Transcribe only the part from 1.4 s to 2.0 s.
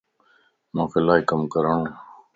ڪرڻو وَ